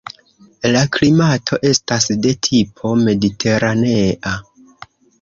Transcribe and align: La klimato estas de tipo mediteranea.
La 0.75 0.81
klimato 0.97 1.59
estas 1.73 2.09
de 2.25 2.33
tipo 2.49 2.97
mediteranea. 3.05 4.37